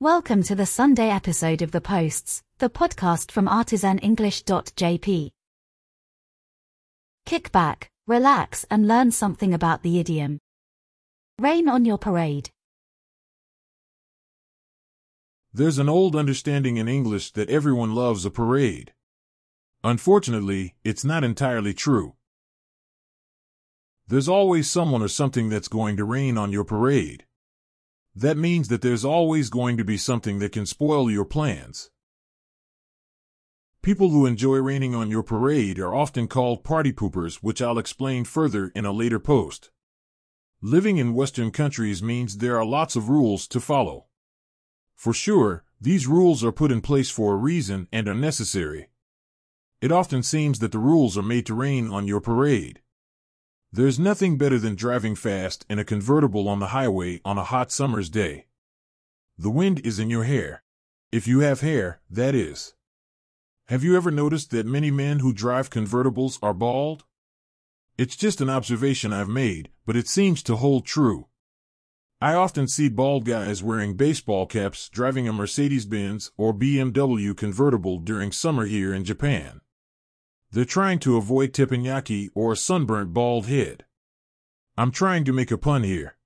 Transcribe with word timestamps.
Welcome 0.00 0.42
to 0.44 0.56
the 0.56 0.66
Sunday 0.66 1.08
episode 1.08 1.62
of 1.62 1.70
The 1.70 1.80
Posts, 1.80 2.42
the 2.58 2.68
podcast 2.68 3.30
from 3.30 3.46
artisanenglish.jp. 3.46 5.30
Kick 7.24 7.52
back, 7.52 7.88
relax, 8.08 8.66
and 8.68 8.88
learn 8.88 9.12
something 9.12 9.54
about 9.54 9.84
the 9.84 10.00
idiom. 10.00 10.40
Rain 11.38 11.68
on 11.68 11.84
your 11.84 11.96
parade. 11.96 12.50
There's 15.52 15.78
an 15.78 15.88
old 15.88 16.16
understanding 16.16 16.76
in 16.76 16.88
English 16.88 17.30
that 17.34 17.48
everyone 17.48 17.94
loves 17.94 18.24
a 18.24 18.30
parade. 18.30 18.92
Unfortunately, 19.84 20.74
it's 20.82 21.04
not 21.04 21.22
entirely 21.22 21.72
true. 21.72 22.14
There's 24.08 24.28
always 24.28 24.68
someone 24.68 25.02
or 25.02 25.08
something 25.08 25.50
that's 25.50 25.68
going 25.68 25.96
to 25.98 26.04
rain 26.04 26.36
on 26.36 26.50
your 26.50 26.64
parade. 26.64 27.26
That 28.16 28.36
means 28.36 28.68
that 28.68 28.80
there's 28.80 29.04
always 29.04 29.50
going 29.50 29.76
to 29.76 29.84
be 29.84 29.96
something 29.96 30.38
that 30.38 30.52
can 30.52 30.66
spoil 30.66 31.10
your 31.10 31.24
plans. 31.24 31.90
People 33.82 34.10
who 34.10 34.24
enjoy 34.24 34.58
raining 34.58 34.94
on 34.94 35.10
your 35.10 35.22
parade 35.22 35.78
are 35.78 35.94
often 35.94 36.28
called 36.28 36.64
party 36.64 36.92
poopers, 36.92 37.36
which 37.42 37.60
I'll 37.60 37.78
explain 37.78 38.24
further 38.24 38.68
in 38.74 38.84
a 38.84 38.92
later 38.92 39.18
post. 39.18 39.70
Living 40.62 40.96
in 40.96 41.12
Western 41.12 41.50
countries 41.50 42.02
means 42.02 42.38
there 42.38 42.56
are 42.56 42.64
lots 42.64 42.96
of 42.96 43.08
rules 43.08 43.46
to 43.48 43.60
follow. 43.60 44.06
For 44.94 45.12
sure, 45.12 45.64
these 45.80 46.06
rules 46.06 46.42
are 46.42 46.52
put 46.52 46.72
in 46.72 46.80
place 46.80 47.10
for 47.10 47.34
a 47.34 47.36
reason 47.36 47.88
and 47.92 48.08
are 48.08 48.14
necessary. 48.14 48.88
It 49.82 49.92
often 49.92 50.22
seems 50.22 50.60
that 50.60 50.72
the 50.72 50.78
rules 50.78 51.18
are 51.18 51.22
made 51.22 51.44
to 51.46 51.54
rain 51.54 51.88
on 51.88 52.08
your 52.08 52.20
parade. 52.20 52.80
There's 53.76 53.98
nothing 53.98 54.38
better 54.38 54.60
than 54.60 54.76
driving 54.76 55.16
fast 55.16 55.66
in 55.68 55.80
a 55.80 55.84
convertible 55.84 56.48
on 56.48 56.60
the 56.60 56.68
highway 56.68 57.20
on 57.24 57.38
a 57.38 57.42
hot 57.42 57.72
summer's 57.72 58.08
day. 58.08 58.46
The 59.36 59.50
wind 59.50 59.84
is 59.84 59.98
in 59.98 60.10
your 60.10 60.22
hair. 60.22 60.62
If 61.10 61.26
you 61.26 61.40
have 61.40 61.60
hair, 61.60 62.00
that 62.08 62.36
is. 62.36 62.74
Have 63.66 63.82
you 63.82 63.96
ever 63.96 64.12
noticed 64.12 64.52
that 64.52 64.64
many 64.64 64.92
men 64.92 65.18
who 65.18 65.32
drive 65.32 65.70
convertibles 65.70 66.38
are 66.40 66.54
bald? 66.54 67.02
It's 67.98 68.14
just 68.14 68.40
an 68.40 68.48
observation 68.48 69.12
I've 69.12 69.28
made, 69.28 69.70
but 69.84 69.96
it 69.96 70.06
seems 70.06 70.44
to 70.44 70.54
hold 70.54 70.86
true. 70.86 71.26
I 72.20 72.34
often 72.34 72.68
see 72.68 72.88
bald 72.88 73.24
guys 73.24 73.60
wearing 73.60 73.96
baseball 73.96 74.46
caps 74.46 74.88
driving 74.88 75.26
a 75.26 75.32
Mercedes 75.32 75.84
Benz 75.84 76.30
or 76.36 76.54
BMW 76.54 77.36
convertible 77.36 77.98
during 77.98 78.30
summer 78.30 78.66
here 78.66 78.94
in 78.94 79.02
Japan. 79.02 79.62
They're 80.54 80.64
trying 80.64 81.00
to 81.00 81.16
avoid 81.16 81.52
teppanyaki 81.52 82.30
or 82.32 82.52
a 82.52 82.56
sunburnt 82.56 83.12
bald 83.12 83.46
head. 83.46 83.86
I'm 84.78 84.92
trying 84.92 85.24
to 85.24 85.32
make 85.32 85.50
a 85.50 85.58
pun 85.58 85.82
here. 85.82 86.16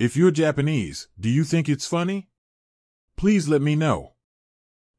If 0.00 0.16
you're 0.16 0.32
Japanese, 0.32 1.06
do 1.18 1.28
you 1.28 1.44
think 1.44 1.68
it's 1.68 1.86
funny? 1.86 2.28
Please 3.16 3.46
let 3.46 3.62
me 3.62 3.76
know. 3.76 4.14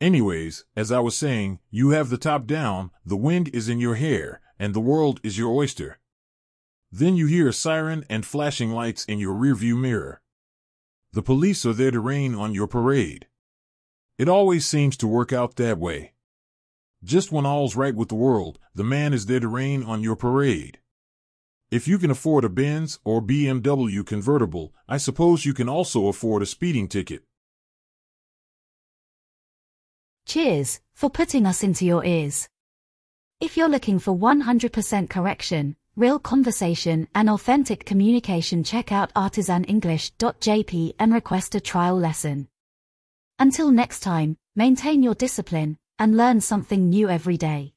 Anyways, 0.00 0.64
as 0.74 0.90
I 0.90 0.98
was 0.98 1.16
saying, 1.16 1.60
you 1.70 1.90
have 1.90 2.10
the 2.10 2.18
top 2.18 2.46
down, 2.46 2.90
the 3.06 3.16
wind 3.16 3.48
is 3.54 3.68
in 3.68 3.78
your 3.78 3.94
hair, 3.94 4.40
and 4.58 4.74
the 4.74 4.80
world 4.80 5.20
is 5.22 5.38
your 5.38 5.54
oyster. 5.54 6.00
Then 6.90 7.14
you 7.14 7.26
hear 7.26 7.46
a 7.46 7.52
siren 7.52 8.04
and 8.10 8.26
flashing 8.26 8.72
lights 8.72 9.04
in 9.04 9.20
your 9.20 9.36
rearview 9.36 9.78
mirror. 9.78 10.20
The 11.12 11.22
police 11.22 11.64
are 11.64 11.74
there 11.74 11.92
to 11.92 12.00
rain 12.00 12.34
on 12.34 12.54
your 12.54 12.66
parade. 12.66 13.28
It 14.18 14.28
always 14.28 14.66
seems 14.66 14.96
to 14.96 15.06
work 15.06 15.32
out 15.32 15.54
that 15.56 15.78
way. 15.78 16.14
Just 17.04 17.32
when 17.32 17.44
all's 17.44 17.74
right 17.74 17.94
with 17.94 18.08
the 18.08 18.14
world, 18.14 18.60
the 18.74 18.84
man 18.84 19.12
is 19.12 19.26
there 19.26 19.40
to 19.40 19.48
rain 19.48 19.82
on 19.82 20.04
your 20.04 20.14
parade. 20.14 20.78
If 21.68 21.88
you 21.88 21.98
can 21.98 22.12
afford 22.12 22.44
a 22.44 22.48
Benz 22.48 23.00
or 23.02 23.20
BMW 23.20 24.06
convertible, 24.06 24.72
I 24.88 24.98
suppose 24.98 25.44
you 25.44 25.52
can 25.52 25.68
also 25.68 26.06
afford 26.06 26.42
a 26.42 26.46
speeding 26.46 26.86
ticket. 26.86 27.24
Cheers 30.26 30.80
for 30.94 31.10
putting 31.10 31.44
us 31.44 31.64
into 31.64 31.84
your 31.84 32.04
ears. 32.04 32.48
If 33.40 33.56
you're 33.56 33.68
looking 33.68 33.98
for 33.98 34.16
100% 34.16 35.10
correction, 35.10 35.74
real 35.96 36.20
conversation, 36.20 37.08
and 37.16 37.28
authentic 37.28 37.84
communication, 37.84 38.62
check 38.62 38.92
out 38.92 39.12
artisanenglish.jp 39.14 40.94
and 41.00 41.12
request 41.12 41.56
a 41.56 41.60
trial 41.60 41.98
lesson. 41.98 42.46
Until 43.40 43.72
next 43.72 44.00
time, 44.00 44.36
maintain 44.54 45.02
your 45.02 45.14
discipline 45.14 45.78
and 46.02 46.16
learn 46.16 46.40
something 46.40 46.88
new 46.88 47.08
every 47.08 47.36
day. 47.36 47.71